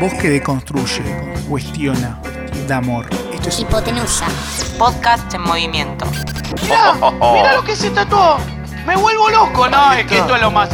[0.00, 1.02] Voz que deconstruye,
[1.48, 2.20] cuestiona,
[2.66, 3.06] da amor.
[3.32, 4.26] Esto es Hipotenusa.
[4.76, 6.04] Podcast en movimiento.
[6.62, 6.94] Mirá,
[7.32, 8.38] mirá lo que se tatuó.
[8.86, 10.70] Me vuelvo loco, no, es que esto es lo más.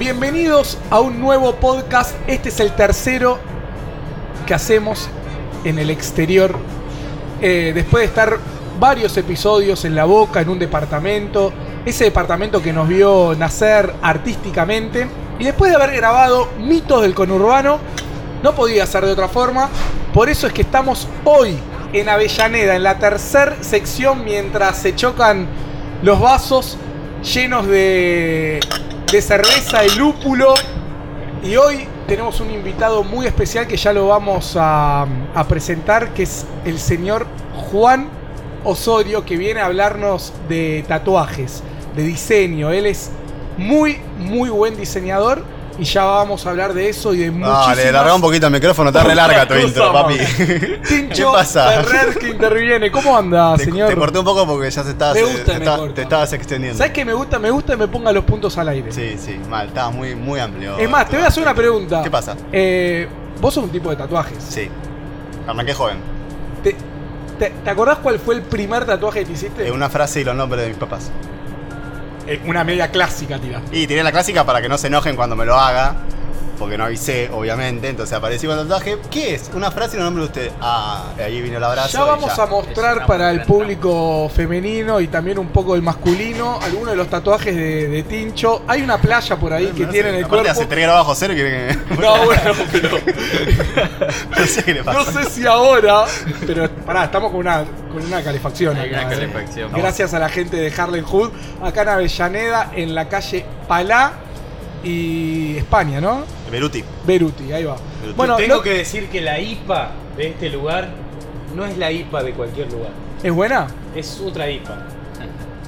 [0.00, 2.16] Bienvenidos a un nuevo podcast.
[2.26, 3.38] Este es el tercero
[4.46, 5.08] que hacemos
[5.62, 6.58] en el exterior.
[7.40, 8.49] Eh, después de estar
[8.80, 11.52] varios episodios en la boca, en un departamento.
[11.84, 15.06] Ese departamento que nos vio nacer artísticamente.
[15.38, 17.78] Y después de haber grabado mitos del conurbano,
[18.42, 19.68] no podía ser de otra forma.
[20.14, 21.56] Por eso es que estamos hoy
[21.92, 25.46] en Avellaneda, en la tercera sección, mientras se chocan
[26.02, 26.78] los vasos
[27.22, 28.60] llenos de,
[29.12, 30.54] de cerveza y lúpulo.
[31.42, 36.22] Y hoy tenemos un invitado muy especial que ya lo vamos a, a presentar, que
[36.22, 37.26] es el señor
[37.70, 38.19] Juan
[38.64, 41.62] Osorio, que viene a hablarnos de tatuajes,
[41.96, 42.70] de diseño.
[42.70, 43.10] Él es
[43.56, 45.42] muy, muy buen diseñador
[45.78, 47.76] y ya vamos a hablar de eso y de muchísimas...
[47.76, 50.16] Dale, larga un poquito el micrófono, está re larga tu intro, papi.
[51.14, 51.82] ¿Qué pasa?
[51.82, 52.90] Ferrer que interviene.
[52.90, 53.88] ¿Cómo anda, Te, señor?
[53.88, 55.94] te corté un poco porque ya se estaba, Me gusta, te, me corta.
[55.94, 56.76] te estabas extendiendo.
[56.76, 57.38] ¿Sabes qué me gusta?
[57.38, 58.92] Me gusta que me ponga los puntos al aire.
[58.92, 60.76] Sí, sí, mal, estaba muy, muy amplio.
[60.78, 62.02] Es más, te voy a hacer una pregunta.
[62.02, 62.36] ¿Qué pasa?
[62.52, 63.08] Eh,
[63.40, 64.36] vos sos un tipo de tatuajes.
[64.46, 64.68] Sí.
[65.46, 65.96] Arranqué joven.
[67.40, 69.66] ¿Te, te, acordás cuál fue el primer tatuaje que te hiciste?
[69.66, 71.10] Eh, una frase y los nombres de mis papás.
[72.26, 73.62] Eh, una media clásica, tira.
[73.72, 75.96] Y tiré la clásica para que no se enojen cuando me lo haga.
[76.60, 77.88] Porque no avisé, obviamente.
[77.88, 78.98] Entonces aparecí con el tatuaje.
[79.10, 79.50] ¿Qué es?
[79.54, 80.56] Una frase y los nombres de usted.
[80.60, 81.88] Ah, ahí vino el abrazo.
[81.96, 82.42] Ya vamos ya.
[82.42, 87.08] a mostrar para el público femenino y también un poco el masculino algunos de los
[87.08, 88.62] tatuajes de, de Tincho.
[88.68, 90.50] Hay una playa por ahí que No sé, tiene en el cuerpo.
[90.50, 91.78] hace 3 grados bajo cero que.
[92.00, 92.90] No, bueno, pero
[94.38, 94.98] no sé qué le pasa.
[94.98, 96.04] no sé si ahora,
[96.46, 98.76] pero pará, estamos con una, con una calefacción.
[98.76, 99.30] acá, ¿eh?
[99.74, 101.30] Gracias a la gente de Harlem Hood,
[101.62, 104.12] acá en Avellaneda, en la calle Palá
[104.84, 106.24] y España, ¿no?
[106.50, 106.84] Beruti.
[107.06, 107.76] Beruti, ahí va.
[108.00, 108.16] Beruti.
[108.16, 110.88] Bueno, Tengo lo- que decir que la IPA de este lugar
[111.54, 112.90] no es la IPA de cualquier lugar.
[113.22, 113.68] ¿es buena?
[113.94, 114.78] Es otra IPA.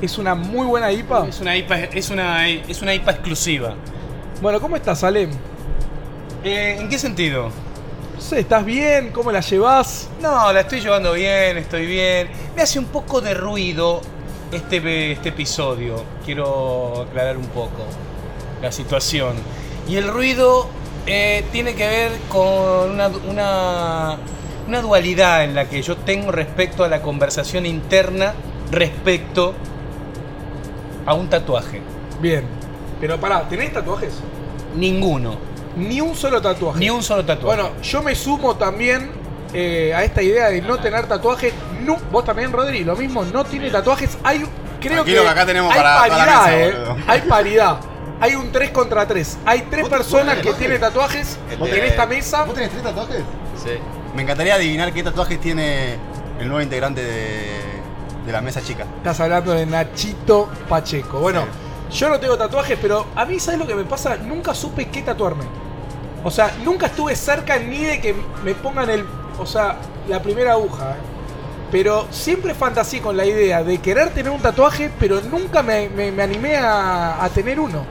[0.00, 1.26] Es una muy buena IPA.
[1.28, 3.74] Es una IPA, es una, es una IPA exclusiva.
[4.40, 5.30] Bueno, ¿cómo estás, Salem?
[6.44, 7.50] Eh, ¿En qué sentido?
[8.14, 9.10] No sé, ¿estás bien?
[9.12, 10.08] ¿Cómo la llevas?
[10.20, 12.28] No, la estoy llevando bien, estoy bien.
[12.56, 14.00] Me hace un poco de ruido
[14.50, 16.02] este, este episodio.
[16.24, 17.84] Quiero aclarar un poco
[18.60, 19.34] la situación.
[19.88, 20.68] Y el ruido
[21.06, 24.16] eh, tiene que ver con una, una,
[24.68, 28.34] una dualidad en la que yo tengo respecto a la conversación interna
[28.70, 29.54] respecto
[31.06, 31.80] a un tatuaje.
[32.20, 32.44] Bien.
[33.00, 34.14] Pero pará, ¿tenés tatuajes?
[34.76, 35.36] Ninguno.
[35.76, 36.78] Ni un solo tatuaje.
[36.78, 37.60] Ni un solo tatuaje.
[37.62, 39.10] Bueno, yo me sumo también
[39.52, 41.52] eh, a esta idea de no tener tatuajes.
[41.84, 44.16] No, vos también, Rodri, lo mismo, no tiene tatuajes.
[44.22, 44.38] Hay,
[44.80, 46.60] creo Tranquilo que, que acá tenemos hay para- para la paridad, mesa,
[46.98, 47.04] eh.
[47.08, 47.76] Hay paridad.
[48.22, 49.38] Hay un 3 contra 3.
[49.44, 52.44] Hay tres personas que tienen tatuajes en esta mesa.
[52.44, 53.22] ¿Vos tenés tres tatuajes?
[53.62, 53.70] Sí.
[54.14, 55.94] Me encantaría adivinar qué tatuajes tiene
[56.38, 57.50] el nuevo integrante de,
[58.24, 58.84] de la mesa chica.
[58.98, 61.18] Estás hablando de Nachito Pacheco.
[61.20, 61.44] Bueno,
[61.90, 64.16] yo no tengo tatuajes, pero a mí, ¿sabes lo que me pasa?
[64.16, 65.44] Nunca supe qué tatuarme.
[66.24, 69.04] O sea, nunca estuve cerca ni de que me pongan el.
[69.38, 69.76] O sea,
[70.08, 70.92] la primera aguja.
[70.92, 70.94] ¿eh?
[71.72, 76.12] Pero siempre fantaseé con la idea de querer tener un tatuaje, pero nunca me, me-
[76.12, 77.84] me animé a, a tener uno.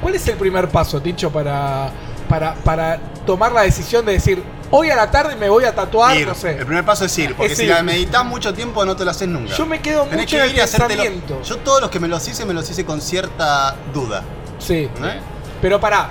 [0.00, 1.90] ¿Cuál es el primer paso, Tincho, para,
[2.28, 6.16] para, para tomar la decisión de decir, hoy a la tarde me voy a tatuar,
[6.16, 6.26] Ir.
[6.28, 6.50] no sé?
[6.58, 7.70] El primer paso es ir, porque Es si ir.
[7.70, 9.54] la meditas mucho tiempo no te lo haces nunca.
[9.54, 10.88] Yo me quedo Tenés mucho que en ir el hacértelo.
[11.02, 11.42] pensamiento.
[11.42, 14.22] Yo todos los que me los hice, me los hice con cierta duda.
[14.58, 14.74] Sí.
[15.02, 15.20] ¿eh?
[15.62, 16.10] Pero pará,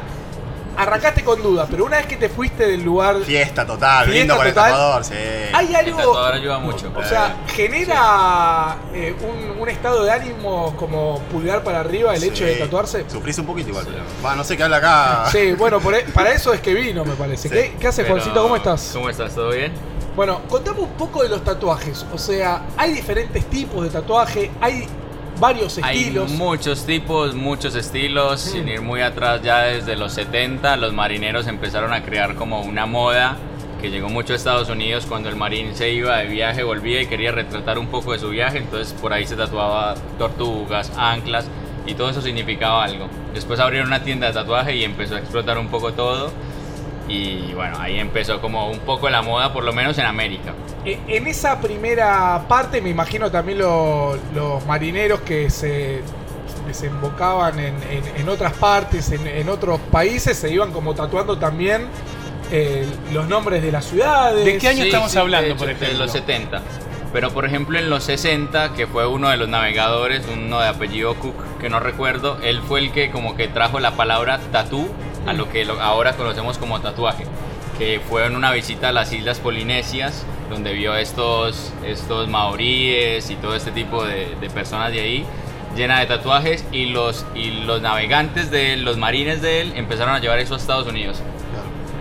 [0.78, 4.36] arrancaste con duda, pero una vez que te fuiste del lugar, Fiesta total, Fiesta lindo
[4.38, 5.14] con el tatuador, sí.
[5.54, 5.98] hay algo.
[5.98, 6.92] tatuador ayuda mucho.
[6.96, 12.46] O sea, genera eh, un, un estado de ánimo como pulgar para arriba el hecho
[12.46, 12.60] de Sí.
[12.60, 13.06] tatuarse.
[13.10, 13.86] Sufrís un poquito igual.
[13.86, 15.26] pero- Va, no sé qué habla acá.
[15.32, 17.50] Sí, bueno, por e- para eso es que vino, me parece.
[17.50, 17.54] Sí.
[17.54, 18.42] ¿Qué, qué haces, Juancito?
[18.42, 18.92] ¿Cómo estás?
[18.94, 19.34] ¿Cómo estás?
[19.36, 19.74] ¿Todo bien?
[20.16, 22.06] Bueno, contame un poco de los tatuajes.
[22.14, 24.88] O sea, hay diferentes tipos de tatuaje, hay
[25.40, 26.32] varios estilos.
[26.32, 31.48] Hay muchos tipos, muchos estilos, sin ir muy atrás ya desde los 70 los marineros
[31.48, 33.38] empezaron a crear como una moda
[33.82, 37.08] que llegó mucho a Estados Unidos cuando el marín se iba de viaje, volvía y
[37.08, 41.48] quería retratar un poco de su viaje, entonces por ahí se tatuaba tortugas, anclas
[41.86, 43.10] y todo eso significaba algo.
[43.34, 46.32] Después abrieron una tienda de tatuaje y empezó a explotar un poco todo
[47.08, 50.54] y bueno, ahí empezó como un poco la moda, por lo menos en América.
[50.86, 56.02] E- En esa primera parte me imagino también lo- los marineros que se
[56.68, 61.88] desembocaban en, en- en otras partes, en, en otros países, se iban como tatuando también
[62.52, 64.46] eh, los nombres de las ciudades.
[64.46, 66.00] ¿De qué año Sí, estamos sí, hablando, de por hecho, ejemplo?
[66.00, 66.62] De los 70.
[67.12, 71.14] Pero por ejemplo en los 60, que fue uno de los navegadores, uno de apellido
[71.16, 74.88] Cook, que no recuerdo, él fue el que como que trajo la palabra tatú
[75.26, 77.26] a lo que ahora conocemos como tatuaje.
[77.78, 83.36] Que fue en una visita a las Islas Polinesias, donde vio estos, estos maoríes y
[83.36, 85.26] todo este tipo de, de personas de ahí,
[85.76, 90.14] llena de tatuajes, y los, y los navegantes de él, los marines de él, empezaron
[90.14, 91.22] a llevar eso a Estados Unidos.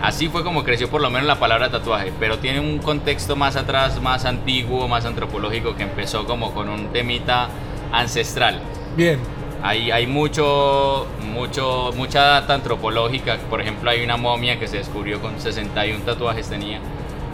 [0.03, 3.55] Así fue como creció por lo menos la palabra tatuaje, pero tiene un contexto más
[3.55, 7.47] atrás, más antiguo, más antropológico, que empezó como con un temita
[7.91, 8.59] ancestral.
[8.97, 9.17] Bien.
[9.65, 15.21] Hay, hay mucho, mucho, mucha data antropológica, por ejemplo hay una momia que se descubrió
[15.21, 16.79] con 61 tatuajes tenía,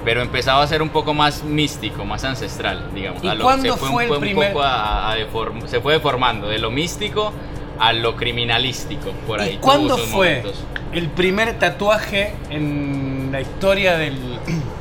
[0.05, 3.23] pero empezaba a ser un poco más místico, más ancestral, digamos.
[3.23, 5.93] ¿Y A lo- cuándo se fue el un primer- poco a- a deform- se fue
[5.93, 7.33] deformando de lo místico
[7.79, 9.53] a lo criminalístico, por ahí.
[9.53, 10.63] ¿Y cuándo fue momentos.
[10.93, 14.17] el primer tatuaje en la historia del,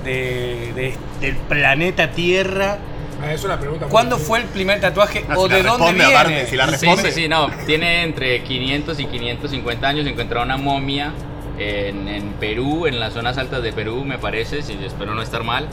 [0.05, 2.77] de- de- del planeta Tierra?
[3.23, 3.87] Ah, Es una pregunta.
[3.87, 6.15] ¿Cuándo fue el primer tatuaje No, o si de dónde responde, viene?
[6.17, 7.13] aparte, si la Sí, responde.
[7.13, 7.51] sí, sí, no.
[7.67, 10.07] Tiene entre 500 y 550 años.
[10.07, 11.13] Encontraron una momia
[11.59, 15.43] en, en Perú, en las zonas altas de Perú, me parece, si espero no estar
[15.43, 15.67] mal,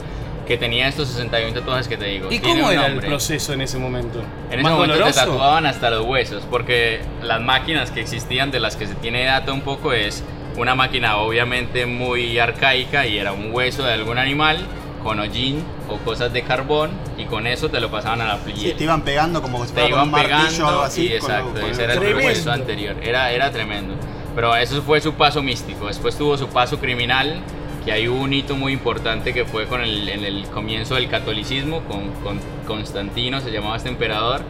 [0.44, 2.26] que tenía estos 61 tatuajes que te digo.
[2.32, 4.20] ¿Y Tiene cómo era el proceso en ese momento?
[4.50, 5.20] En ese ¿Más momento te doloroso?
[5.20, 9.52] tatuaban hasta los huesos, porque las máquinas que existían, de las que se tiene data
[9.52, 10.24] un poco, es
[10.56, 14.58] una máquina obviamente muy arcaica y era un hueso de algún animal
[15.04, 18.56] con hollín o cosas de carbón y con eso te lo pasaban a la piel
[18.58, 21.04] Sí, te iban pegando como si te fuera con un martillo o algo pegando así.
[21.04, 23.94] y con- exacto, con ese el- era el hueso anterior, era, era tremendo.
[24.34, 27.40] Pero eso fue su paso místico, después tuvo su paso criminal,
[27.84, 31.82] que hay un hito muy importante que fue con el, en el comienzo del catolicismo,
[31.84, 34.42] con, con Constantino, se llamaba este emperador,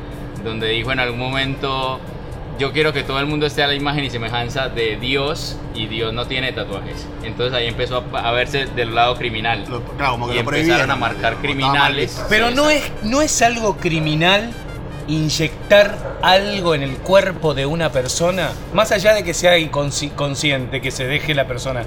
[0.43, 2.01] donde dijo en algún momento,
[2.59, 5.87] yo quiero que todo el mundo esté a la imagen y semejanza de Dios y
[5.87, 7.07] Dios no tiene tatuajes.
[7.23, 9.65] Entonces ahí empezó a, a verse del lado criminal.
[9.69, 12.25] Lo- claro, como que y lo empezaron a marcar criminales.
[12.29, 14.51] Pero no es, no es algo criminal
[15.09, 20.91] inyectar algo en el cuerpo de una persona, más allá de que sea inconsciente, que
[20.91, 21.85] se deje la persona.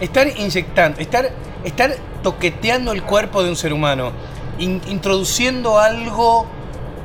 [0.00, 1.30] Estar inyectando, estar,
[1.64, 4.12] estar toqueteando el cuerpo de un ser humano,
[4.58, 6.46] in- introduciendo algo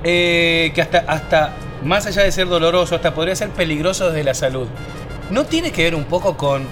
[0.04, 1.54] eh, que hasta, hasta,
[1.84, 4.68] más allá de ser doloroso, hasta podría ser peligroso desde la salud.
[5.30, 6.66] ¿No tiene que ver un poco con,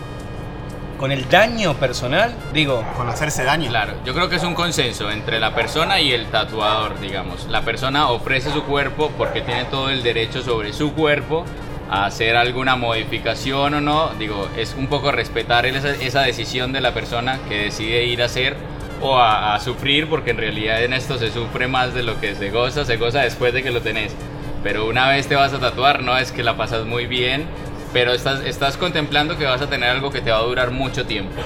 [0.97, 2.33] con el daño personal?
[2.53, 3.69] Digo, Con hacerse daño.
[3.69, 7.47] Claro, yo creo que es un consenso entre la persona y el tatuador, digamos.
[7.49, 11.45] La persona ofrece su cuerpo porque tiene todo el derecho sobre su cuerpo
[11.89, 14.09] a hacer alguna modificación o no.
[14.17, 18.25] Digo, es un poco respetar esa, esa decisión de la persona que decide ir a
[18.25, 18.55] hacer
[19.01, 22.33] o a, a sufrir, porque en realidad en esto se sufre más de lo que
[22.35, 24.15] se goza, se goza después de que lo tenés.
[24.65, 27.45] Pero una vez te vas a tatuar, no es que la pasas muy bien,
[27.93, 31.05] pero estás, estás contemplando que vas a tener algo que te va a durar mucho
[31.05, 31.39] tiempo.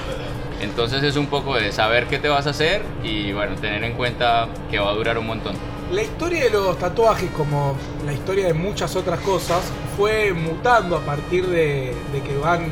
[0.62, 3.92] Entonces es un poco de saber qué te vas a hacer y bueno, tener en
[3.92, 5.54] cuenta que va a durar un montón.
[5.92, 7.76] La historia de los tatuajes, como
[8.06, 9.60] la historia de muchas otras cosas,
[9.98, 11.94] fue mutando a partir de,
[12.26, 12.68] que van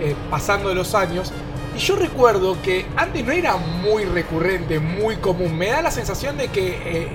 [0.00, 1.32] eh, pasando los años.
[1.74, 5.58] Y yo recuerdo que antes no era muy recurrente, muy común.
[5.58, 7.08] Me da la sensación de que eh,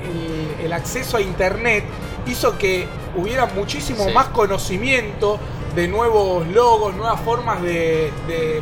[0.62, 1.86] el acceso a internet
[2.27, 4.13] hizo que hubiera muchísimo Sí.
[4.13, 5.39] más conocimiento
[5.75, 8.62] de nuevos logos, nuevas formas de, de,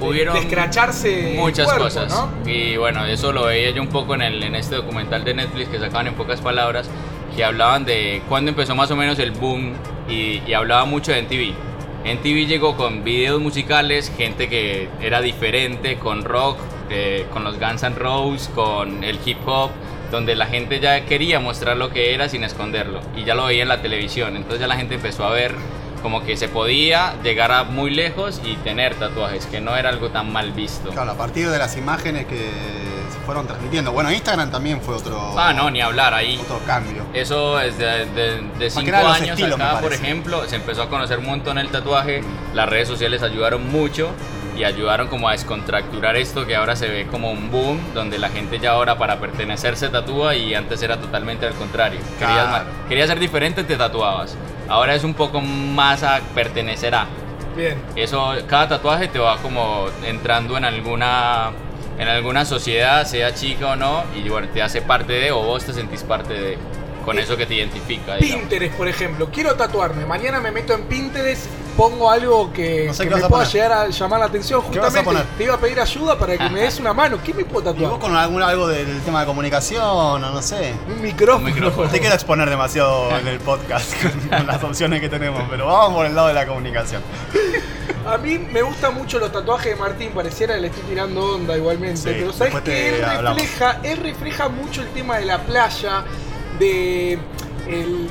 [0.00, 2.10] Hubieron de escracharse muchas cuerpo, cosas.
[2.10, 2.28] ¿no?
[2.50, 5.68] Y bueno, eso lo veía yo un poco en, el, en este documental de Netflix
[5.68, 6.88] que sacaban en pocas palabras,
[7.36, 9.74] que hablaban de cuándo empezó más o menos el boom
[10.08, 11.54] y, y hablaba mucho de MTV.
[12.04, 16.58] MTV llegó con videos musicales, gente que era diferente, con rock,
[16.90, 19.70] eh, con los Guns N' Roses, con el hip hop,
[20.12, 23.62] donde la gente ya quería mostrar lo que era sin esconderlo y ya lo veía
[23.62, 24.36] en la televisión.
[24.36, 25.54] Entonces ya la gente empezó a ver
[26.02, 30.10] como que se podía llegar a muy lejos y tener tatuajes, que no era algo
[30.10, 30.90] tan mal visto.
[30.90, 33.92] Claro, a partir de las imágenes que se fueron transmitiendo.
[33.92, 36.38] Bueno, Instagram también fue otro, Ah, no, ni hablar ahí.
[36.42, 37.04] otro cambio.
[37.14, 38.06] Eso es de,
[38.58, 42.22] de, cinco años estilos, acá, por ejemplo, se empezó a conocer un montón el tatuaje.
[42.52, 44.10] Las redes sociales ayudaron mucho
[44.62, 48.28] y ayudaron como a descontracturar esto que ahora se ve como un boom, donde la
[48.28, 51.98] gente ya ahora para pertenecer se tatúa y antes era totalmente al contrario.
[52.16, 52.64] Querías, Claro.
[52.88, 54.36] querías ser diferente, te tatuabas.
[54.68, 57.06] Ahora es un poco más a pertenecer a.
[57.56, 57.76] Bien.
[57.96, 61.50] Eso, cada tatuaje te va como entrando en alguna,
[61.98, 65.64] en alguna sociedad, sea chica o no, y bueno, te hace parte de, o vos
[65.64, 66.58] te sentís parte de,
[67.04, 68.14] con eso que te identifica.
[68.14, 68.42] digamos.
[68.42, 69.28] Pinterest, por ejemplo.
[69.32, 70.06] Quiero tatuarme.
[70.06, 73.48] Mañana me meto en Pinterest, pongo algo que, No sé que qué me pueda poner.
[73.48, 74.62] llegar a llamar la atención.
[74.70, 75.36] ¿Qué vas a Justamente poner?
[75.38, 77.18] te iba a pedir ayuda para que me des una mano.
[77.24, 78.00] ¿Qué me puedo ¿Y vos tatuar?
[78.00, 80.74] con algún, algo del tema de comunicación o no sé?
[80.88, 81.46] Un micrófono.
[81.48, 81.88] Un micrófono.
[81.90, 83.94] Te quiero exponer demasiado en el podcast
[84.30, 87.02] con, las opciones que tenemos, pero vamos por el lado de la comunicación.
[88.06, 91.56] A mí me gustan mucho los tatuajes de Martín, pareciera que le estoy tirando onda
[91.56, 96.04] igualmente, Sí, pero sabes que él refleja, él refleja mucho el tema de la playa,
[96.58, 97.12] de
[97.68, 98.08] el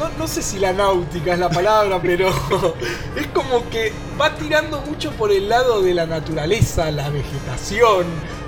[0.00, 2.28] no, no sé si la náutica es la palabra, pero
[3.16, 8.06] es como que va tirando mucho por el lado de la naturaleza, la vegetación,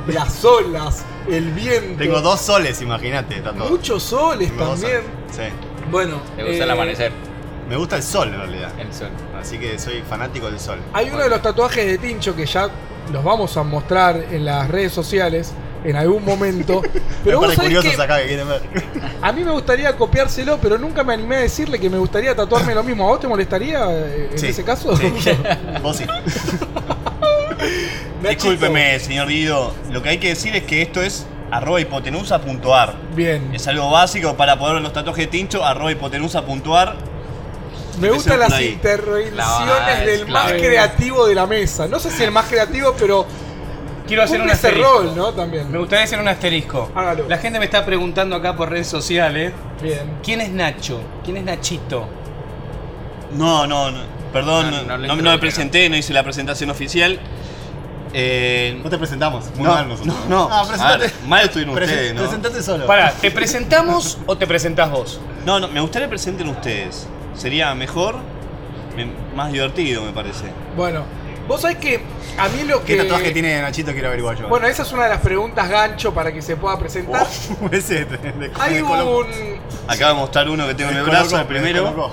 [0.09, 1.99] las olas, el viento.
[1.99, 3.42] Tengo dos soles, imagínate.
[3.68, 5.02] Muchos soles Tengo también.
[5.30, 5.50] soles.
[5.52, 5.88] Sí.
[5.90, 7.12] Bueno, ¿Te gusta el eh, amanecer?
[7.68, 8.73] Me gusta el sol en realidad.
[8.78, 9.11] El sol.
[9.38, 10.78] Así que soy fanático del sol.
[10.92, 12.68] Hay uno de los tatuajes de Tincho que ya
[13.12, 15.52] los vamos a mostrar en las redes sociales
[15.85, 16.83] en algún momento.
[17.25, 18.62] Pero vos curiosos que acá que quieren ver.
[19.21, 22.75] a mí me gustaría copiárselo, pero nunca me animé a decirle que me gustaría tatuarme
[22.75, 23.05] lo mismo.
[23.05, 24.49] ¿A vos te molestaría eh, en Sí.
[24.49, 24.97] ese caso?
[24.97, 25.12] Sí.
[25.83, 26.05] Vos sí.
[28.29, 29.73] Discúlpeme, señor Guido.
[29.91, 32.95] Lo que hay que decir es que esto es arroba hipotenusa.ar.
[33.15, 33.55] Bien.
[33.55, 36.97] Es algo básico para poder ver los tatuajes de Tincho, arroba hipotenusa.ar.
[38.01, 41.87] Me gustan las intervenciones Clave, del más creativo de la mesa.
[41.89, 43.27] No sé si el más creativo, pero
[44.12, 44.99] Quiero hacer un ese asterisco.
[44.99, 45.33] rol, ¿no?
[45.33, 45.71] También.
[45.73, 46.90] Me gustaría hacer un asterisco.
[46.95, 47.26] Hágalo.
[47.28, 49.54] La gente me está preguntando acá por redes sociales.
[49.83, 50.19] Bien.
[50.23, 51.00] ¿Quién es Nacho?
[51.25, 52.07] ¿Quién es Nachito?
[53.35, 54.00] No, no, no.
[54.33, 57.19] Perdón, No, no, no le no me presenté, no hice la presentación oficial.
[58.12, 59.47] Eh, No te presentamos.
[59.57, 60.14] Muy No, mal nosotros.
[60.28, 60.49] no, no.
[60.52, 60.95] Ah, presentate.
[60.95, 62.21] A ver, mal estuvieron Presen- ustedes, ¿no?
[62.23, 62.87] Presentate solo.
[62.87, 65.21] Pará, ¿te presentamos o te presentás vos?
[65.47, 67.07] no, no, me gustaría que presenten ustedes.
[67.35, 68.16] Sería mejor,
[68.95, 70.45] me- más divertido, me parece.
[70.76, 71.04] Bueno,
[71.49, 72.00] vos sabés que
[72.38, 72.96] a mí lo que.
[72.96, 73.92] ¿Qué tatuaje tiene Nachito?
[73.92, 74.49] Quiero averiguar yo.
[74.49, 77.26] Bueno, esa es una de las preguntas gancho para que se pueda presentar.
[77.70, 79.26] ese de, de- Hay de Colo- un.
[79.88, 81.94] Acabo de mostrar uno que tengo en el Colo- brazo, el primero.
[81.94, 82.11] Colo-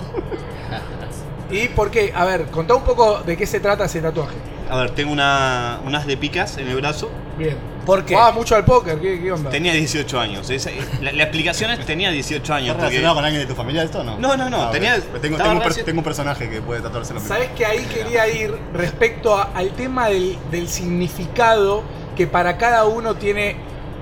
[1.51, 2.13] ¿Y por qué?
[2.15, 4.35] A ver, contá un poco de qué se trata ese tatuaje.
[4.69, 7.09] A ver, tengo una, unas de picas en el brazo.
[7.37, 7.55] Bien.
[7.85, 8.15] ¿Por qué?
[8.15, 9.49] Ah, mucho al póker, ¿qué, qué onda?
[9.49, 10.49] Tenía 18 años.
[10.49, 10.69] Esa-
[11.01, 12.67] la, la explicación es tenía 18 años.
[12.69, 12.89] ¿Estás Porque...
[12.97, 14.19] relacionado con alguien de tu familia esto o no?
[14.19, 16.81] No, no, no, Ah, tenía- Pues Tengo, un, per- relacion- tengo un personaje que puede
[16.81, 17.33] tatuarse lo mismo.
[17.33, 21.81] Sabes que ahí quería ir respecto a- al tema del, del significado
[22.15, 23.55] que para cada uno tiene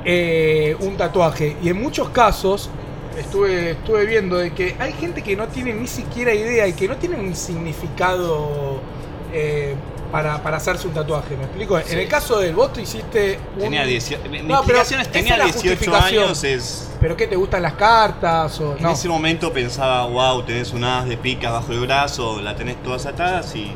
[0.04, 1.56] eh, un tatuaje.
[1.64, 2.70] Y en muchos casos
[3.18, 6.88] estuve, estuve viendo de que hay gente que no tiene ni siquiera idea y que
[6.90, 8.82] no tiene un significado
[9.34, 9.76] eh,
[10.12, 11.36] para, para hacerse un tatuaje.
[11.36, 11.80] ¿Me explico?
[11.80, 13.62] En el caso del vos tú hiciste un...
[13.62, 16.24] Tenía 18 Mi No, pero tenía es la 18 justificación.
[16.24, 16.44] años.
[16.44, 18.60] Es, ¿Pero qué te gustan las cartas?
[18.60, 18.92] O, en no.
[18.92, 23.06] ese momento pensaba, wow, tenés un as de picas bajo el brazo, la tenés todas
[23.06, 23.74] atadas y.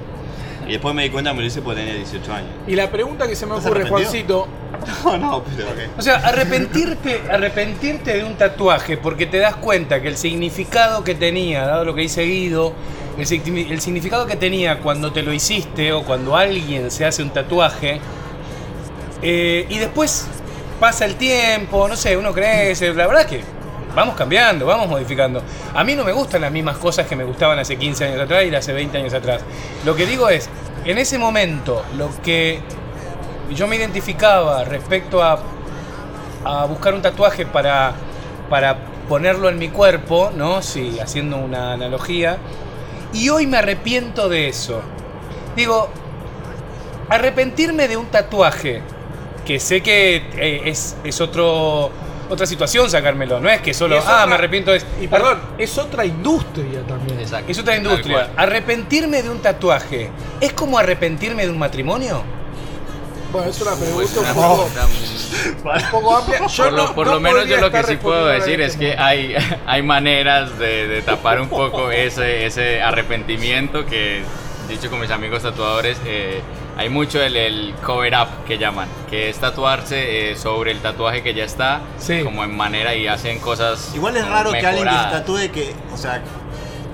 [0.67, 2.49] Y después me di cuenta que me lo hice porque tenía 18 años.
[2.67, 3.89] Y la pregunta que se me ¿Estás ocurre?
[3.89, 4.47] Juancito,
[5.03, 5.67] No, no, pero.
[5.97, 11.15] O sea, arrepentirte, arrepentirte de un tatuaje porque te das cuenta que el significado que
[11.15, 12.73] tenía, dado lo que dice Guido,
[13.17, 17.31] el, el significado que tenía cuando te lo hiciste o cuando alguien se hace un
[17.31, 17.99] tatuaje,
[19.21, 20.27] eh, y después
[20.79, 23.41] pasa el tiempo, no sé, uno crece, la verdad que
[23.95, 25.43] vamos cambiando, vamos modificando.
[25.75, 28.43] A mí no me gustan las mismas cosas que me gustaban hace 15 años atrás
[28.45, 29.41] y hace 20 años atrás.
[29.85, 30.49] Lo que digo es,
[30.85, 32.61] en ese momento, lo que
[33.53, 35.39] yo me identificaba respecto a,
[36.43, 37.93] a buscar un tatuaje para,
[38.49, 38.77] para
[39.07, 40.61] ponerlo en mi cuerpo, ¿no?
[40.61, 42.37] Sí, haciendo una analogía.
[43.13, 44.81] Y hoy me arrepiento de eso.
[45.55, 45.89] Digo,
[47.09, 48.81] arrepentirme de un tatuaje,
[49.45, 51.91] que sé que eh, es, es otro,
[52.29, 54.85] otra situación sacármelo, no es que solo, es ah, otra- me arrepiento de eso.
[55.01, 57.19] y perdón, es otra industria también.
[57.19, 57.51] Exacto.
[57.51, 58.29] Es otra industria.
[58.37, 62.23] Arrepentirme de un tatuaje, ¿es como arrepentirme de un matrimonio?
[63.31, 64.65] Bueno, es una pregunta Pues un poco,
[65.63, 66.47] un poco amplia.
[66.47, 68.75] Yo por lo, no- por no lo menos yo lo que sí puedo decir es
[68.77, 69.35] que hay,
[69.65, 74.23] hay maneras de, de tapar un poco ese, ese arrepentimiento que,
[74.67, 76.41] dicho con mis amigos tatuadores, eh,
[76.77, 81.21] hay mucho el, el cover up que llaman, que es tatuarse eh, sobre el tatuaje
[81.21, 82.21] que ya está, Sí.
[82.23, 85.11] como en manera y hacen cosas Igual es raro que alguien que se mejoradas.
[85.11, 85.73] tatúe que.
[85.93, 86.21] O sea,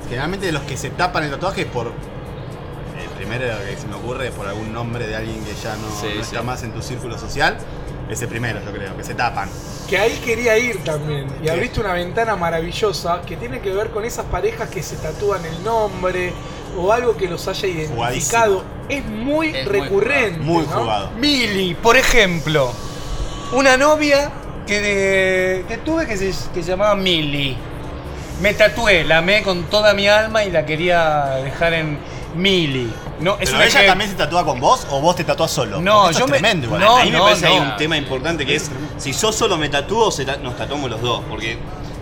[0.10, 1.92] generalmente los que se tapan el tatuaje es por.
[3.30, 5.90] El primero que se me ocurre es por algún nombre de alguien que ya no,
[6.00, 6.30] Sí, no sí.
[6.32, 7.58] está más en tu círculo social.
[8.10, 9.50] Ese primero, yo creo, que se tapan.
[9.90, 11.28] Que ahí quería ir también.
[11.42, 11.52] Y ¿Qué?
[11.52, 15.62] abriste una ventana maravillosa que tiene que ver con esas parejas que se tatúan el
[15.62, 16.32] nombre
[16.78, 18.64] o algo que los haya identificado.
[18.88, 20.40] Es muy Es recurrente.
[20.40, 20.70] Muy ¿no?
[20.80, 21.12] jugado.
[21.18, 22.72] Mili, por ejemplo,
[23.52, 24.32] una novia
[24.66, 27.58] que, de- que tuve que se, que se llamaba Mili.
[28.42, 31.98] Me tatué, la amé con toda mi alma y la quería dejar en
[32.36, 32.94] Mili.
[33.20, 35.50] No, es ¿Pero una ella que- también se tatúa con vos o vos te tatúas
[35.52, 35.82] solo?
[35.82, 36.82] No, Porque esto yo es me- tremendo igual.
[36.82, 37.64] no, a mí me parece que hay no.
[37.72, 41.02] un tema importante que es, si yo solo me tatúo, se ta- nos tatuamos los
[41.02, 41.22] dos.
[41.30, 41.58] Porque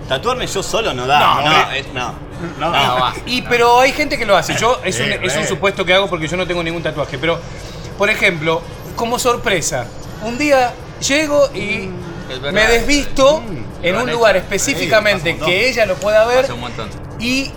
[0.10, 1.20] tatuarme yo solo no da.
[1.20, 1.80] No, No, hombre.
[1.80, 2.14] es- no.
[2.60, 2.96] No, No, no.
[3.02, 3.14] va.
[3.26, 4.56] Y pero hay gente que lo hace.
[4.58, 5.48] Yo es un, Eh, es un eh.
[5.48, 7.18] supuesto que hago porque yo no tengo ningún tatuaje.
[7.18, 7.40] Pero,
[7.98, 8.62] por ejemplo,
[8.98, 9.86] como sorpresa,
[10.24, 11.90] un día llego y
[12.30, 12.52] Es verdad.
[12.52, 13.42] me desvisto
[13.82, 15.50] en Lo un lugar específicamente Sí, pasa un montón.
[15.50, 16.90] que ella lo pueda ver Pasa un montón.
[17.20, 17.52] y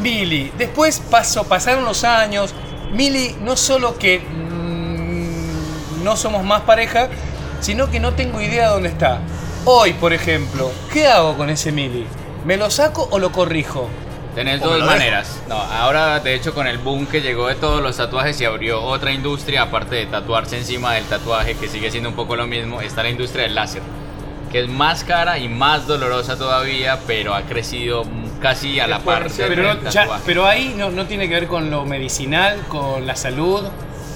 [0.00, 0.52] Billy.
[0.58, 2.52] Después pasó, pasaron los años,
[2.92, 7.08] Mili, no solo que mm, no somos más pareja,
[7.60, 9.20] sino que no tengo idea dónde está.
[9.64, 12.06] Hoy, por ejemplo, ¿qué hago con ese Mili?
[12.44, 13.88] ¿Me lo saco o lo corrijo?
[14.44, 15.40] Me dos maneras.
[15.48, 18.82] No, ahora de hecho con el boom que llegó de todos los tatuajes y abrió
[18.82, 22.82] otra industria, aparte de tatuarse encima del tatuaje, que sigue siendo un poco lo mismo,
[22.82, 23.80] está la industria del láser,
[24.52, 28.98] que es más cara y más dolorosa todavía, pero ha crecido mm, casi a la
[29.00, 32.60] par del Pero, no- ya- pero ahí no, no tiene que ver con lo medicinal,
[32.68, 33.62] con la salud,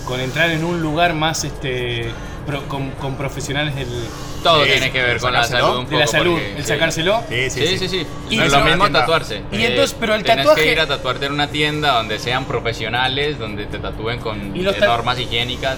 [0.04, 2.10] con entrar en un lugar más este
[2.46, 3.88] pro- con, con profesionales del,
[4.42, 6.64] Todo Sí, tiene que ver con la salud un de la poco, salud, porque- el
[6.64, 7.22] sacárselo.
[7.28, 8.06] Sí, sí, Sí, sí, sí.
[8.30, 9.42] Y No es lo mismo tatuarse.
[9.52, 12.46] Y entonces, pero el tienes tatuaje- que ir a tatuarte en una tienda donde sean
[12.46, 15.76] profesionales, donde te tatúen con ¿Y los eh, ta- normas higiénicas.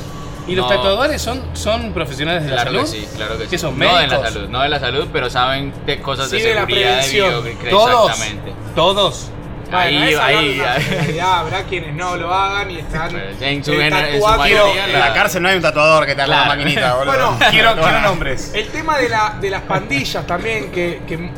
[0.49, 2.93] ¿Y los No- tatuadores son, son profesionales de la Claro salud?
[2.93, 3.51] que sí, claro que sí.
[3.51, 4.33] ¿Qué son, no de la médicos?
[4.33, 7.11] salud, no de la salud, pero saben de cosas Sí, de de la seguridad, de
[7.13, 7.45] prevención.
[7.45, 8.11] bio- ¿Todos?
[8.11, 8.53] Exactamente.
[8.75, 9.31] ¿Todos?
[9.75, 11.19] Ahí, Bueno, ahí, no ahí.
[11.19, 15.15] habrá quienes no lo hagan y están Pues, en su en su mayoría, En la
[15.15, 17.07] cárcel no hay un tatuador que te haga la maquinita, boludo.
[17.15, 18.53] Bueno, Quiero, quiero nombres.
[18.55, 21.31] El tema de, la, de las pandillas también que, que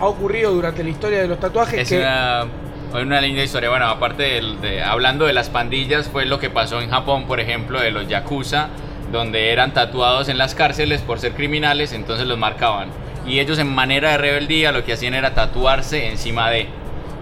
[0.00, 2.46] ha ocurrido durante la historia de los tatuajes Es que una,
[3.02, 3.70] una linda historia.
[3.70, 7.40] Bueno, aparte del- de, hablando de las pandillas, fue lo que pasó en Japón, por
[7.40, 8.68] ejemplo, de los yakuza,
[9.10, 12.88] donde eran tatuados en las cárceles por ser criminales, entonces los marcaban.
[13.26, 16.68] Y ellos en manera de rebeldía lo que hacían era tatuarse encima de.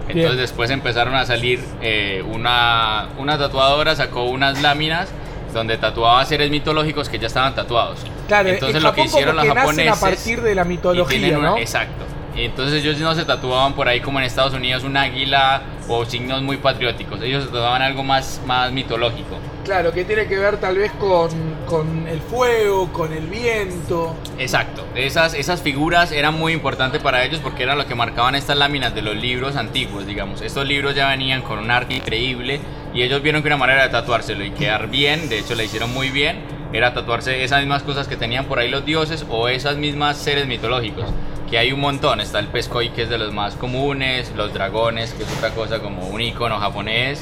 [0.09, 0.37] Entonces Bien.
[0.37, 5.09] después empezaron a salir, eh, una, una tatuadora sacó unas láminas
[5.53, 7.99] donde tatuaba seres mitológicos que ya estaban tatuados.
[8.27, 11.57] Claro, entonces en lo que hicieron los japoneses a partir de la mitología, una- ¿no?
[11.57, 12.03] Exacto.
[12.35, 16.41] Entonces ellos no se tatuaban por ahí como en Estados Unidos un águila o signos
[16.41, 17.21] muy patrióticos.
[17.21, 19.37] Ellos se tatuaban algo más, más mitológico.
[19.63, 21.29] Claro, que tiene que ver tal vez con,
[21.65, 24.15] con el fuego, con el viento.
[24.37, 24.85] Exacto.
[24.95, 28.93] Esas, esas figuras eran muy importantes para ellos porque era lo que marcaban estas láminas
[28.95, 30.41] de los libros antiguos, digamos.
[30.41, 32.59] Estos libros ya venían con un arte increíble
[32.93, 35.93] y ellos vieron que una manera de tatuárselo y quedar bien, de hecho le hicieron
[35.93, 36.41] muy bien,
[36.73, 40.47] era tatuarse esas mismas cosas que tenían por ahí los dioses o esas mismas seres
[40.47, 41.05] mitológicos.
[41.49, 45.13] Que hay un montón, está el pescoy que es de los más comunes, los dragones
[45.13, 47.21] que es otra cosa como un icono japonés,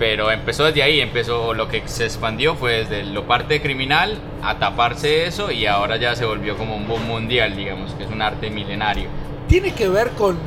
[0.00, 4.58] pero empezó desde ahí, empezó lo que se expandió fue desde lo parte criminal a
[4.58, 8.20] taparse eso y ahora ya se volvió como un boom mundial, digamos, que es un
[8.20, 9.08] arte milenario.
[9.46, 10.38] ¿Tiene que ver con,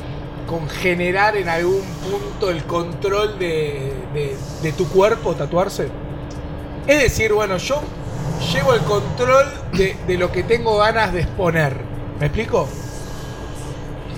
[0.46, 5.88] con generar en algún punto el control de, de- de tu cuerpo, tatuarse?
[6.86, 7.80] Es decir, bueno, yo
[8.52, 11.78] llevo el control de, de lo que tengo ganas de exponer.
[12.20, 12.68] ¿Me explico?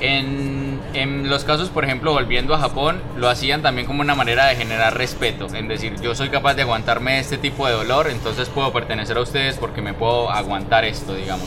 [0.00, 4.46] En, en los casos, por ejemplo, volviendo a Japón, lo hacían también como una manera
[4.46, 8.48] de generar respeto, en decir, yo soy capaz de aguantarme este tipo de dolor, entonces
[8.48, 11.46] puedo pertenecer a ustedes porque me puedo aguantar esto, digamos.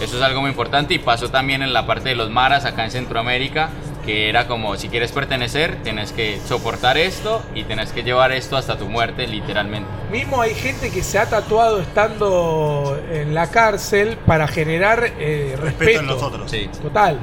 [0.00, 2.84] Eso es algo muy importante y pasó también en la parte de los maras acá
[2.84, 3.68] en Centroamérica,
[4.06, 8.56] que era como si quieres pertenecer, tienes que soportar esto y tienes que llevar esto
[8.56, 9.90] hasta tu muerte, literalmente.
[10.10, 15.78] Mismo hay gente que se ha tatuado estando en la cárcel para generar eh, respeto.
[15.78, 16.50] Respeto en nosotros.
[16.50, 16.70] Sí.
[16.80, 17.18] Total.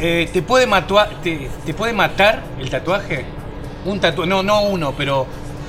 [0.00, 3.24] Eh, ¿te, puede matua- te, te puede matar el tatuaje?
[3.84, 5.26] Un tatuaje, no, no uno, pero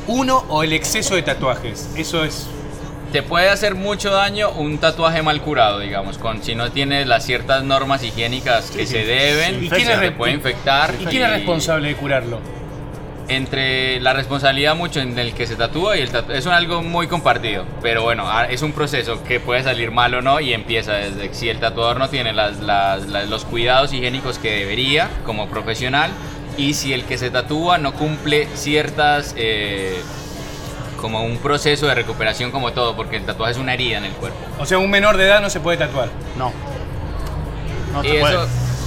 [0.08, 1.90] uno o el exceso de tatuajes.
[1.96, 2.48] Eso es.
[3.12, 7.26] Te puede hacer mucho daño un tatuaje mal curado, digamos, con si no tienes las
[7.26, 9.08] ciertas normas higiénicas que sí, se sí.
[9.08, 10.94] deben, ¿Y y quién es te re- puede infectar.
[11.00, 12.40] ¿Y quién es responsable de curarlo?
[13.30, 16.82] Entre la responsabilidad mucho en el que se tatúa y el tatu es un algo
[16.82, 20.52] muy compartido, pero bueno, a- es un proceso que puede salir mal o no y
[20.54, 25.10] empieza desde si el tatuador no tiene las- las- las- los cuidados higiénicos que debería
[25.28, 26.10] como profesional
[26.58, 30.02] y si el que se tatúa no cumple ciertas eh,
[31.00, 34.14] como un proceso de recuperación como todo, porque el tatuaje es una herida en el
[34.14, 34.40] cuerpo.
[34.60, 36.10] O sea, un menor de edad no se puede tatuar.
[36.36, 36.52] No.
[37.94, 38.38] No y se puede.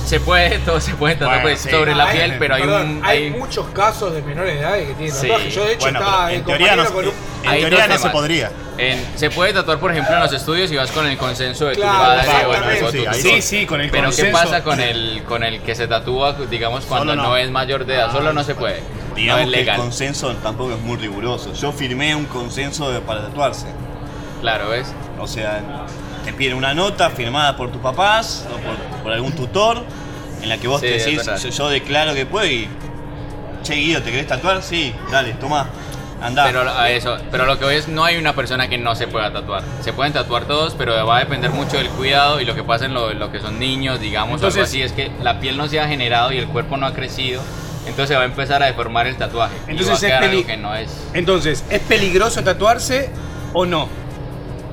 [0.04, 1.70] Se puede, todo se puede tatuar Bueno, pues, sí.
[1.70, 3.04] sobre la Hay- piel, pero hay perdón, un...
[3.04, 5.28] hay hay- muchos casos de menores de edad que tienen Sí.
[5.28, 5.54] tatuajes.
[5.54, 7.12] Yo de hecho Bueno, estaba pero en teoría no, con un...
[7.44, 8.50] en teoría no se podría.
[8.78, 11.74] en- se puede tatuar, por ejemplo, en los estudios y vas con el consenso de
[11.74, 12.84] tu Claro, padre o el exactamente.
[12.84, 13.22] o tu Sí.
[13.30, 16.84] Sí, sí, con el Pero ¿qué pasa con el, con el que se tatúa, digamos,
[16.84, 17.22] cuando no.
[17.22, 17.36] no.
[17.36, 18.10] es mayor de edad?
[18.12, 18.80] Solo no se puede.
[18.80, 21.52] no Digamos que el consenso tampoco es muy riguroso.
[21.54, 23.66] Yo firmé un consenso de- para tatuarse.
[24.40, 24.92] Claro, ¿ves?
[25.20, 25.62] O sea,
[26.24, 29.84] te piden una nota firmada por tus papás o por, por algún tutor
[30.42, 32.68] en la que vos Sí, te es decís, yo, yo declaro que puedo y...
[33.62, 34.60] Che, Guido, ¿te querés tatuar?
[34.62, 35.68] Sí, dale, toma,
[36.20, 36.44] andá.
[36.46, 39.06] Pero a eso, pero lo que voy es no hay una persona que no se
[39.06, 39.62] pueda tatuar.
[39.82, 42.86] Se pueden tatuar todos, pero va a depender mucho del cuidado y lo que pasa
[42.86, 45.68] en lo, lo que son niños, digamos, Entonces- algo así es que la piel no
[45.68, 47.40] se ha generado y el cuerpo no ha crecido,
[47.86, 49.54] entonces se va a empezar a deformar el tatuaje.
[49.68, 53.10] y Entonces va a es quedar algo peli- que no es Entonces, ¿es peligroso tatuarse
[53.52, 53.86] o no?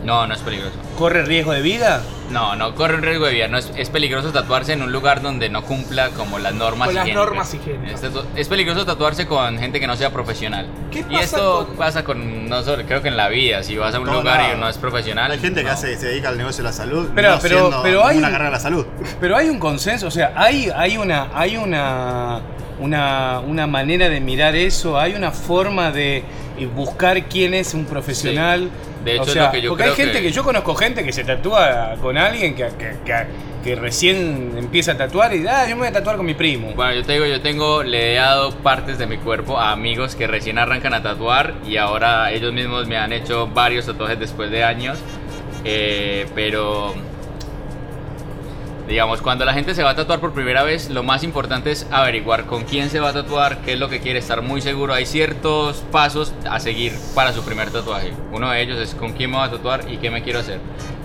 [0.04, 0.78] no, no es peligroso.
[1.00, 2.02] ¿Corre riesgo de vida?
[2.30, 3.48] No, no corre un riesgo de vida.
[3.48, 6.96] No es, es peligroso tatuarse en un lugar donde no cumpla como las normas Con
[6.96, 7.26] las higiénicas.
[7.26, 8.04] normas higiénicas.
[8.36, 10.68] Es, peligroso tatuarse con gente que no sea profesional.
[10.92, 13.78] ¿Qué y pasa esto con- pasa con, no solo, creo que en la vida, si
[13.78, 15.32] vas a un lugar y no es profesional.
[15.32, 17.10] Hay gente que hace, se dedica al negocio de la salud.
[17.16, 18.86] Pero- no pero- pero hay una un- carrera de la salud.
[19.22, 22.42] Pero hay un consenso, o sea, hay, hay una, hay una,
[22.80, 26.24] una, una manera de mirar eso, hay una forma de
[26.76, 28.70] buscar quién es un profesional.
[29.04, 30.32] De hecho, O es lo que yo porque creo hay gente que- que...
[30.32, 34.98] yo conozco gente que se tatúa con alguien que, que, que- que recién empieza a
[34.98, 36.72] tatuar y ah, yo me voy a tatuar con mi primo.
[36.76, 40.16] Bueno, yo te digo, yo tengo, le he dado partes de mi cuerpo a amigos
[40.16, 44.50] que recién arrancan a tatuar y ahora ellos mismos me han hecho varios tatuajes después
[44.50, 44.98] de años.
[45.66, 46.94] Eh, pero,
[48.90, 51.86] digamos, cuando la gente se va a tatuar por primera vez, lo más importante es
[51.92, 54.96] averiguar con quién se va a tatuar, qué es lo que quiere, estar muy seguro.
[54.96, 58.12] Hay ciertos pasos a seguir para su primer tatuaje.
[58.32, 60.60] Uno de ellos es con quién me voy a tatuar y qué me quiero hacer.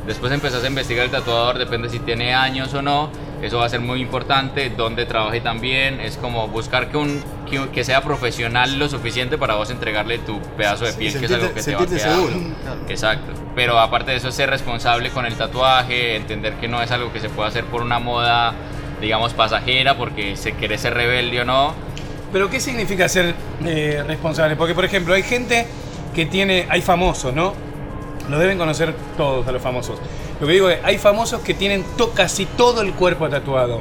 [0.07, 3.11] Después empezás a investigar el tatuador, depende si tiene años o no.
[3.45, 4.71] Eso va a ser muy importante.
[4.71, 6.01] Dónde trabaje también.
[6.01, 10.41] Es como buscar que, un, que, que sea profesional lo suficiente para vos entregarle tu
[10.57, 12.01] pedazo de Sí, piel, que es algo que te va a quedar.
[12.01, 12.81] seguro, claro.
[12.89, 13.33] Exacto.
[13.55, 17.21] Pero aparte de eso, ser responsable con el tatuaje, entender que no es algo que
[17.21, 18.55] se puede hacer por una moda,
[19.01, 21.75] digamos, pasajera, porque se quiere ser rebelde o no.
[22.33, 24.57] Pero ¿qué significa ser eh, responsable?
[24.57, 25.67] Porque, por ejemplo, hay gente
[26.15, 27.55] que tiene, hay famosos, ¿no?
[28.29, 29.99] Lo deben conocer todos a los famosos.
[30.41, 33.81] Lo que digo es, hay famosos que tienen to- casi todo el cuerpo tatuado.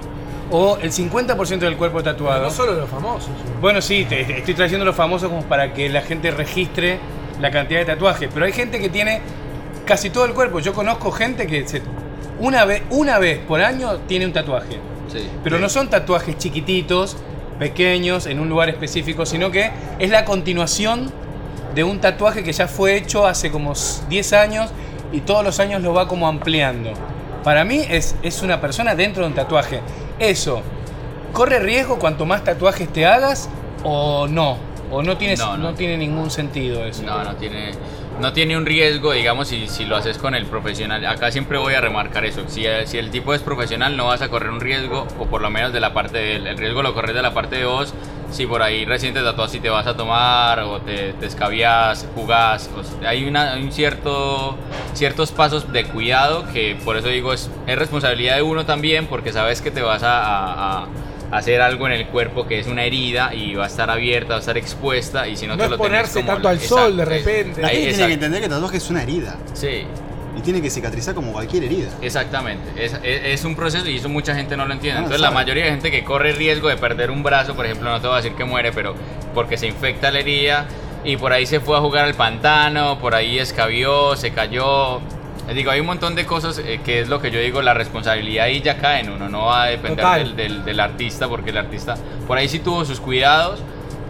[0.51, 2.43] O el 50% del cuerpo tatuado.
[2.43, 3.29] No solo los famosos.
[3.61, 6.99] Bueno, sí, te, te estoy trayendo los famosos como para que la gente registre
[7.41, 8.29] la cantidad de tatuajes.
[8.33, 9.21] Pero hay gente que tiene
[9.85, 10.59] casi todo el cuerpo.
[10.59, 11.81] Yo conozco gente que se-
[12.39, 14.77] una, vez, una vez por año tiene un tatuaje.
[15.11, 15.27] Sí.
[15.43, 17.17] Pero no son tatuajes chiquititos,
[17.59, 21.11] pequeños, en un lugar específico, sino que es la continuación
[21.75, 23.73] de un tatuaje que ya fue hecho hace como
[24.09, 24.69] 10 años
[25.11, 26.91] y todos los años lo va como ampliando.
[27.43, 29.81] Para mí es, es una persona dentro de un tatuaje.
[30.19, 30.61] Eso,
[31.33, 33.49] ¿corre riesgo cuanto más tatuajes te hagas
[33.83, 34.57] o no?
[34.91, 35.73] ¿O no, tienes, No, no, no.
[35.73, 37.01] tiene ningún sentido eso?
[37.03, 37.71] No, no tiene,
[38.19, 41.03] no tiene un riesgo, digamos, si, si lo haces con el profesional.
[41.05, 42.43] Acá siempre voy a remarcar eso.
[42.47, 45.49] Si, si el tipo es profesional, no vas a correr un riesgo, o por lo
[45.49, 46.47] menos de la parte de él.
[46.47, 47.93] El riesgo lo corres de la parte de vos.
[48.33, 52.05] Si por ahí recién te tatuas si te vas a tomar, o te, te escabias,
[52.15, 52.69] jugás.
[52.75, 54.57] o sea, hay, una, hay un cierto,
[54.95, 59.31] ciertos pasos de cuidado que por eso digo es, es responsabilidad de uno también, porque
[59.31, 60.87] sabes que te vas a- a-
[61.31, 64.29] a hacer algo en el cuerpo que es una herida y va a estar abierta,
[64.29, 66.55] va a estar expuesta y si no, No te lo tenés exponerse como- tanto al
[66.57, 67.61] Exacto, sol de es- repente.
[67.61, 69.35] La ahí, gente tiene que entender que el tatuaje es una herida.
[69.53, 69.83] Sí,
[70.37, 71.89] Y tiene que cicatrizar como cualquier herida.
[72.01, 72.83] exactamente.
[72.83, 75.01] Es, es- es un proceso y eso mucha gente no lo entiende.
[75.01, 77.65] No lo Entonces la mayoría de gente que corre riesgo de perder un brazo, por
[77.65, 78.95] ejemplo, no te voy a decir que muere, pero
[79.33, 80.65] porque se infecta la herida
[81.05, 85.01] y por ahí se fue a jugar al pantano, por ahí escabió, se cayó.
[85.47, 87.73] Les digo, hay un montón de cosas eh, que es lo que yo digo, la
[87.73, 91.49] responsabilidad ahí ya cae en uno, no va a depender del, del- del artista, porque
[91.49, 91.95] el artista
[92.27, 93.59] por ahí sí tuvo sus cuidados,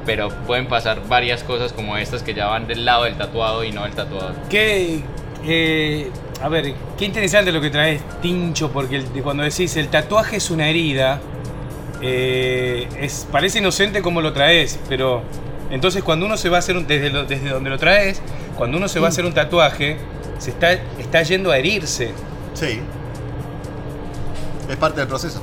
[0.05, 3.71] pero pueden pasar varias cosas como estas que ya van del lado del tatuado y
[3.71, 4.35] no del tatuador.
[4.49, 5.01] Qué,
[5.45, 6.09] eh,
[6.41, 10.49] a ver, qué interesante lo que traes, Tincho, porque el- cuando decís el tatuaje es
[10.51, 11.19] una herida,
[12.01, 15.21] eh, es, parece inocente como lo traes, pero
[15.69, 18.21] entonces cuando uno se va a hacer un, desde, lo- desde donde lo traes,
[18.57, 19.97] cuando uno se va a hacer un tatuaje,
[20.37, 22.11] se está, está yendo a herirse.
[22.53, 22.79] Sí.
[24.69, 25.41] Es parte del proceso.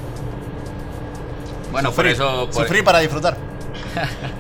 [1.73, 2.13] Bueno, por Sufrir.
[2.13, 2.49] eso...
[2.53, 3.37] por- Sufrir para disfrutar.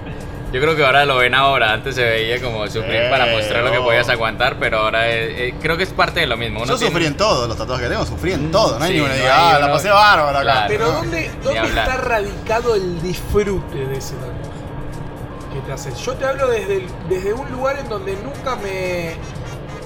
[0.52, 1.72] Yo creo que ahora lo ven ahora.
[1.72, 3.84] Antes se veía como sufrir Eh, para mostrar lo que oh.
[3.84, 6.58] podías aguantar, pero ahora es- eh, creo que es parte de lo mismo.
[6.62, 8.76] Uno Yo sufrí tiene- en todo, los tatuajes que tengo, sufrí en todo.
[8.78, 10.42] No hay Sí, ninguno que no diga, hay ah, la uno- pasé bárbaro acá.
[10.42, 10.66] Claro.
[10.68, 10.92] Pero No.
[10.92, 14.50] ¿dónde, dónde está radicado el disfrute de ese tatuaje
[15.54, 15.98] que te haces?
[16.00, 19.14] Yo te hablo desde, el- desde un lugar en donde nunca me,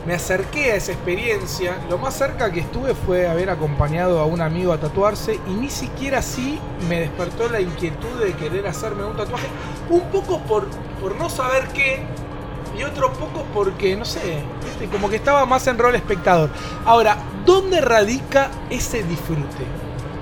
[0.06, 1.78] me acerqué a esa experiencia.
[1.88, 5.70] Lo más cerca que estuve fue haber acompañado a un amigo a tatuarse y ni
[5.70, 9.46] siquiera así me despertó la inquietud de querer hacerme un tatuaje.
[9.88, 10.66] Un poco por,
[11.00, 12.02] por no saber qué
[12.78, 14.42] y otro poco porque, no sé,
[14.90, 16.50] como que estaba más en rol espectador.
[16.84, 19.64] Ahora, ¿dónde radica ese disfrute?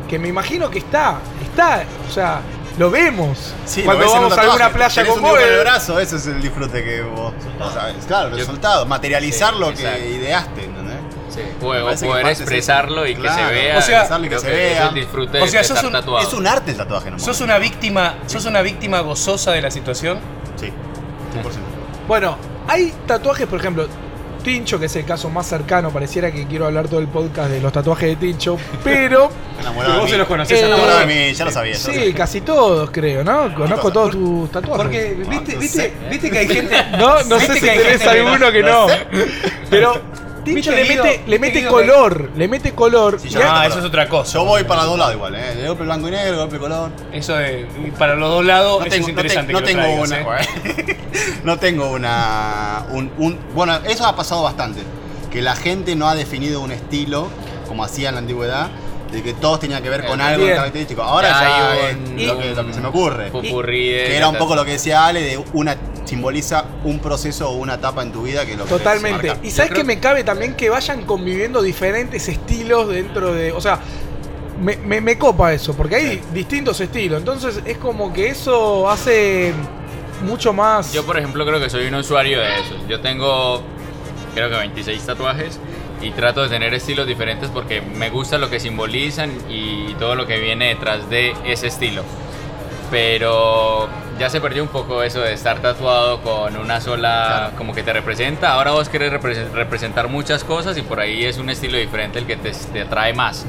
[0.08, 2.42] Que me imagino que está, está, o sea,
[2.78, 3.54] lo vemos.
[3.66, 5.38] Sí, Cuando lo vamos a alguna playa con vos.
[5.40, 7.96] el brazo, ese es el disfrute que vos, vos sabés.
[8.06, 10.04] Claro, el resultado, materializar Sí, lo que exacto.
[10.04, 10.96] ideaste, ¿entendés?
[11.30, 13.78] Sí, poder expresarlo y que Claro, se vea.
[13.78, 14.82] o sea, expresarlo y que se que vea.
[14.82, 16.26] Es el disfrute O sea, de sos estar un- tatuado.
[16.28, 17.18] Es un arte el tatuaje, ¿no?
[17.18, 20.18] ¿Sos una víctima, sos una víctima gozosa de la situación?
[20.56, 21.42] Sí, 100%.
[22.06, 22.36] Bueno,
[22.68, 23.86] hay tatuajes, por ejemplo,
[24.42, 27.60] Tincho, que es el caso más cercano, pareciera que quiero hablar todo el podcast de
[27.60, 31.44] los tatuajes de Tincho, pero Enamorado vos se los conocés Eh, Enamorado de mí, ya
[31.44, 31.72] lo sabía.
[31.74, 32.14] lo sí, sabía.
[32.14, 33.54] casi todos creo, ¿no?
[33.54, 34.82] Conozco todos tus tatuajes.
[34.84, 35.92] Porque, viste, no viste, sé.
[36.10, 36.76] viste que hay gente.
[36.98, 38.86] No, no sé si tenés alguno que no.
[39.70, 40.00] Pero
[40.44, 43.20] Tincho ¿Viste, le mete, le ¿Viste, mete color, le mete color.
[43.20, 44.32] Sí, yo Ah, eso es otra cosa.
[44.34, 45.54] Yo voy para los dos lados igual, ¿eh?
[45.54, 46.90] De golpe blanco y negro, golpe color.
[47.12, 49.52] Eso de, y para los dos lados, No eso tengo, es no te- interesante.
[49.52, 50.40] no que lo tengo traigas, una.
[50.42, 50.98] ¿eh?
[51.44, 52.86] no tengo una.
[52.90, 54.80] un- un- bueno, eso ha pasado bastante.
[55.30, 57.28] Que la gente no ha definido un estilo,
[57.68, 58.68] como hacía en la antigüedad,
[59.12, 60.56] de que todos tenían que ver con Eh, algo bien.
[60.56, 61.02] característico.
[61.02, 63.30] Ahora Ya ya, es un- lo, que, lo que se me ocurre.
[63.30, 67.74] Que era un poco lo que decía Ale, de una simboliza un proceso o una
[67.74, 69.36] etapa en tu vida que lo Totalmente.
[69.42, 73.52] Y sabes creo- que me cabe también que vayan conviviendo diferentes estilos dentro de.
[73.52, 73.78] O sea,
[74.60, 77.18] me, me- me copa eso, porque hay distintos estilos.
[77.18, 79.52] Entonces es como que eso hace
[80.22, 80.92] mucho más.
[80.92, 82.76] Yo, por ejemplo, creo que soy un usuario de esos.
[82.88, 83.62] Yo tengo,
[84.34, 85.58] creo que 26 tatuajes
[86.02, 90.26] y trato de tener estilos diferentes porque me gusta lo que simbolizan y todo lo
[90.26, 92.02] que viene detrás de ese estilo.
[92.90, 93.88] Pero
[94.18, 97.92] ya se perdió un poco eso de estar tatuado con una sola, como que te
[97.92, 98.52] representa.
[98.52, 102.26] Ahora vos querés represe- representar muchas cosas y por ahí es un estilo diferente el
[102.26, 103.46] que te, te atrae más.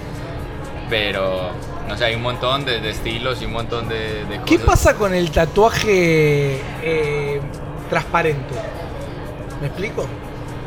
[0.90, 1.50] Pero,
[1.90, 4.46] no sé, hay un montón de, de estilos y un montón de, de cosas.
[4.46, 7.42] ¿Qué pasa con el tatuaje eh,
[7.90, 8.54] transparente?
[9.60, 10.08] ¿Me explico?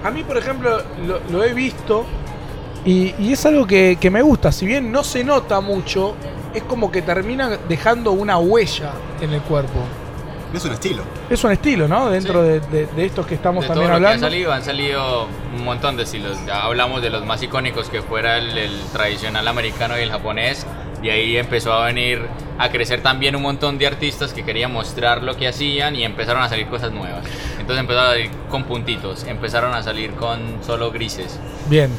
[0.07, 2.05] A mí, por ejemplo, lo, lo he visto
[2.85, 4.53] y, y es algo que, que me gusta.
[4.53, 6.15] Si bien no se nota mucho,
[6.55, 9.81] es como que termina dejando una huella en el cuerpo.
[10.55, 11.03] Es un estilo.
[11.29, 12.09] Es un estilo, ¿no?
[12.09, 12.49] Dentro Sí.
[12.49, 14.27] de, de- de estos que estamos de también todo lo que hablando.
[14.27, 16.39] han salido, han salido un montón de estilos.
[16.47, 20.65] Ya hablamos de los más icónicos que fuera el, el tradicional americano y el japonés.
[21.03, 22.23] Y ahí empezó a venir
[22.59, 26.43] a crecer también un montón de artistas que querían mostrar lo que hacían y empezaron
[26.43, 27.23] a salir cosas nuevas.
[27.67, 31.41] Entonces empezaron a salir con puntitos, empezaron a salir con solo grises.
[31.69, 31.91] Bien.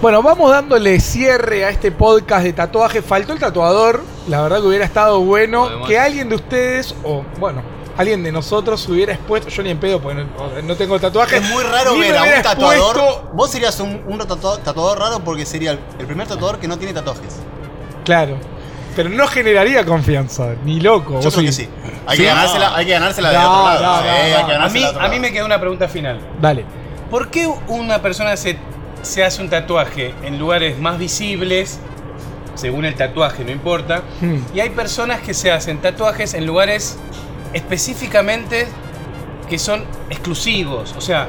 [0.00, 3.02] Bueno, vamos dándole cierre a este podcast de tatuaje.
[3.02, 4.04] Faltó el tatuador.
[4.28, 7.62] La verdad que hubiera estado bueno Podemos- que alguien de ustedes, o bueno,
[7.96, 9.48] alguien de nosotros se hubiera expuesto.
[9.48, 11.38] Yo ni en pedo, porque no, no tengo tatuaje.
[11.38, 12.76] Es muy raro Ni ver a un tatuador.
[12.96, 16.68] expuesto- Vos serías un, un tatua- tatuador raro porque sería el, el primer tatuador que
[16.68, 17.36] no tiene tatuajes.
[18.04, 18.36] Claro.
[18.94, 21.20] Pero no generaría confianza, ni loco.
[21.20, 21.68] Yo creo que sí.
[22.06, 22.22] Hay ¿Sí?
[22.22, 24.02] que ganársela, hay que ganársela de No, otro lado.
[24.02, 25.20] Sí, hay que A mí, de otro a mí lado.
[25.22, 26.20] me queda una pregunta final.
[26.40, 26.64] Dale.
[27.10, 28.56] ¿Por qué una persona se,
[29.02, 31.78] se hace un tatuaje en lugares más visibles,
[32.54, 34.38] según el tatuaje, no importa, Hmm.
[34.54, 36.98] y hay personas que se hacen tatuajes en lugares
[37.52, 38.66] específicamente
[39.48, 40.94] que son exclusivos?
[40.96, 41.28] O sea,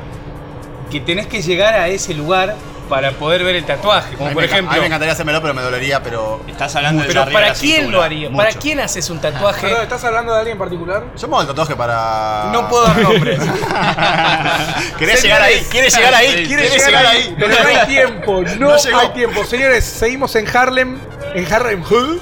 [0.92, 2.56] que tenés que llegar a ese lugar
[2.88, 4.16] para poder ver el tatuaje.
[4.16, 4.72] A Como mí por ejemplo...
[4.72, 6.42] A mí me encantaría hacérmelo, pero me dolería, pero.
[6.48, 7.98] Estás hablando de Pero ¿para la quién cintura.
[7.98, 8.32] lo haría?
[8.32, 9.72] ¿Para quién haces un tatuaje?
[9.84, 11.04] ¿Estás hablando de alguien en particular?
[11.16, 12.50] Yo me hago el tatuaje para.
[12.52, 13.40] No puedo dar nombres.
[14.98, 15.66] ¿Querés llegar ahí?
[15.70, 16.46] ¿Quieres llegar ahí?
[16.48, 17.36] ¿Quieres llegar ahí?
[17.38, 19.44] Pero no hay tiempo, no, hay tiempo.
[19.46, 21.00] Señores, seguimos en Harlem,
[21.34, 22.18] en Harlem Hood,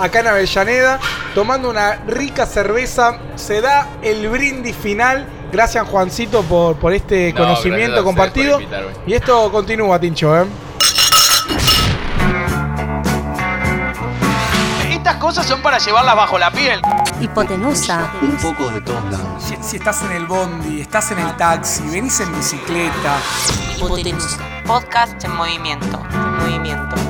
[0.00, 0.98] acá en Avellaneda,
[1.34, 3.18] tomando una rica cerveza.
[3.36, 5.26] Se da el brindis final.
[5.52, 8.60] Gracias, Juancito, por, por este No, conocimiento compartido.
[9.06, 10.46] Y esto continúa, Tincho, ¿eh?
[14.90, 16.80] Estas cosas son para llevarlas bajo la piel.
[17.20, 18.12] Hipotenusa.
[18.22, 19.42] Un poco de todos lados.
[19.42, 23.18] Si, si estás en el bondi, estás en el taxi, venís en bicicleta,
[23.76, 24.38] Hipotenusa.
[24.66, 26.02] Podcast en movimiento.
[26.12, 27.09] En movimiento.